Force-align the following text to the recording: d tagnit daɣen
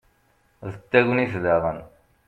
d 0.71 0.73
tagnit 0.89 1.33
daɣen 1.43 1.79